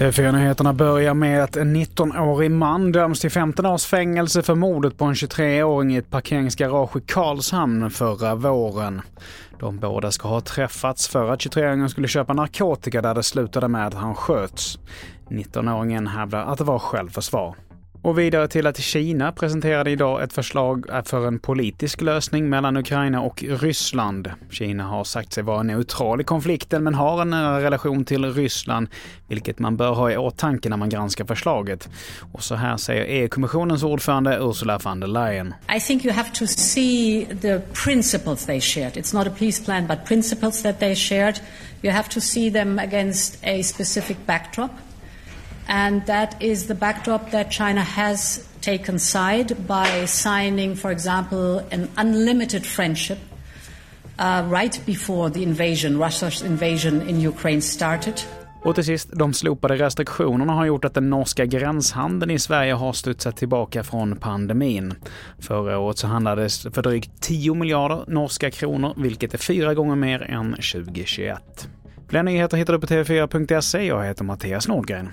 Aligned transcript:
TV4-nyheterna 0.00 0.72
börjar 0.72 1.14
med 1.14 1.42
att 1.42 1.56
en 1.56 1.76
19-årig 1.76 2.50
man 2.50 2.92
döms 2.92 3.20
till 3.20 3.30
15 3.30 3.66
års 3.66 3.84
fängelse 3.84 4.42
för 4.42 4.54
mordet 4.54 4.98
på 4.98 5.04
en 5.04 5.14
23-åring 5.14 5.94
i 5.94 5.96
ett 5.96 6.10
parkeringsgarage 6.10 6.96
i 6.96 7.00
Karlshamn 7.00 7.90
förra 7.90 8.34
våren. 8.34 9.02
De 9.58 9.78
båda 9.78 10.10
ska 10.10 10.28
ha 10.28 10.40
träffats 10.40 11.08
för 11.08 11.30
att 11.30 11.40
23-åringen 11.40 11.88
skulle 11.88 12.08
köpa 12.08 12.32
narkotika 12.32 13.02
där 13.02 13.14
det 13.14 13.22
slutade 13.22 13.68
med 13.68 13.86
att 13.86 13.94
han 13.94 14.14
sköts. 14.14 14.78
19-åringen 15.28 16.08
hävdar 16.08 16.44
att 16.44 16.58
det 16.58 16.64
var 16.64 16.78
självförsvar. 16.78 17.54
Och 18.02 18.18
vidare 18.18 18.48
till 18.48 18.66
att 18.66 18.78
Kina 18.78 19.32
presenterade 19.32 19.90
idag 19.90 20.22
ett 20.22 20.32
förslag 20.32 20.86
för 21.04 21.26
en 21.26 21.38
politisk 21.38 22.00
lösning 22.00 22.48
mellan 22.48 22.76
Ukraina 22.76 23.20
och 23.20 23.44
Ryssland. 23.48 24.30
Kina 24.50 24.84
har 24.84 25.04
sagt 25.04 25.32
sig 25.32 25.42
vara 25.42 25.62
neutral 25.62 26.20
i 26.20 26.24
konflikten 26.24 26.84
men 26.84 26.94
har 26.94 27.22
en 27.22 27.30
nära 27.30 27.60
relation 27.60 28.04
till 28.04 28.34
Ryssland, 28.34 28.88
vilket 29.28 29.58
man 29.58 29.76
bör 29.76 29.94
ha 29.94 30.10
i 30.10 30.16
åtanke 30.16 30.68
när 30.68 30.76
man 30.76 30.88
granskar 30.88 31.24
förslaget. 31.24 31.88
Och 32.32 32.42
så 32.42 32.54
här 32.54 32.76
säger 32.76 33.04
EU-kommissionens 33.04 33.82
ordförande 33.82 34.38
Ursula 34.40 34.78
von 34.78 35.00
der 35.00 35.08
Leyen. 35.08 35.54
I 35.76 35.80
think 35.80 36.04
you 36.04 36.14
have 36.14 36.30
to 36.34 36.46
see 36.46 37.26
the 37.40 37.60
principles 37.84 38.46
they 38.46 38.60
shared. 38.60 38.92
It's 38.92 39.14
not 39.14 39.26
a 39.26 39.32
peace 39.38 39.64
plan, 39.64 39.86
but 39.86 40.04
principles 40.04 40.62
that 40.62 40.78
they 40.78 40.94
shared. 40.94 41.40
You 41.82 41.92
have 41.92 42.08
to 42.08 42.20
see 42.20 42.52
them 42.52 42.78
against 42.78 43.44
a 43.44 43.62
specific 43.62 44.16
backdrop. 44.26 44.70
And 45.72 46.06
that 46.06 46.42
is 46.42 46.66
the 46.66 46.74
backdrop 46.74 47.30
that 47.30 47.50
China 47.50 47.80
has 47.80 48.48
taken 48.60 48.98
side 48.98 49.54
by 49.68 50.06
signing, 50.06 50.76
for 50.76 50.90
example, 50.90 51.62
an 51.70 51.88
unlimited 51.96 52.66
friendship 52.66 53.18
uh, 54.18 54.42
right 54.50 54.80
before 54.86 55.30
the 55.30 55.42
invasion, 55.42 55.98
Russia's 55.98 56.42
invasion 56.42 57.08
in 57.08 57.28
Ukraine 57.28 57.62
started. 57.62 58.14
Och 58.62 58.74
till 58.74 58.84
sist, 58.84 59.10
de 59.12 59.34
slopade 59.34 59.76
restriktionerna 59.76 60.52
har 60.52 60.66
gjort 60.66 60.84
att 60.84 60.94
den 60.94 61.10
norska 61.10 61.46
gränshandeln 61.46 62.30
i 62.30 62.38
Sverige 62.38 62.72
har 62.72 62.92
studsat 62.92 63.36
tillbaka 63.36 63.82
från 63.82 64.16
pandemin. 64.16 64.94
Förra 65.38 65.78
året 65.78 65.98
så 65.98 66.06
handlades 66.06 66.62
för 66.62 66.82
drygt 66.82 67.10
10 67.20 67.54
miljarder 67.54 68.04
norska 68.06 68.50
kronor, 68.50 68.94
vilket 68.96 69.34
är 69.34 69.38
fyra 69.38 69.74
gånger 69.74 69.96
mer 69.96 70.22
än 70.22 70.50
2021. 70.50 71.68
Fler 72.08 72.22
nyheter 72.22 72.56
hittar 72.56 72.72
du 72.72 72.80
på 72.80 72.86
tv4.se. 72.86 73.86
Jag 73.86 74.04
heter 74.04 74.24
Mattias 74.24 74.68
Nordgren. 74.68 75.12